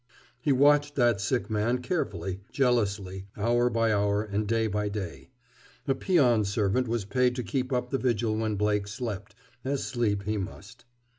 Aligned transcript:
He 0.41 0.51
watched 0.51 0.95
that 0.95 1.21
sick 1.21 1.47
man 1.47 1.77
carefully, 1.83 2.39
jealously, 2.51 3.27
hour 3.37 3.69
by 3.69 3.93
hour 3.93 4.23
and 4.23 4.47
day 4.47 4.65
by 4.65 4.89
day. 4.89 5.29
A 5.87 5.93
peon 5.93 6.43
servant 6.43 6.87
was 6.87 7.05
paid 7.05 7.35
to 7.35 7.43
keep 7.43 7.71
up 7.71 7.91
the 7.91 7.99
vigil 7.99 8.35
when 8.35 8.55
Blake 8.55 8.87
slept, 8.87 9.35
as 9.63 9.83
sleep 9.85 10.23
he 10.23 10.37
must. 10.37 10.85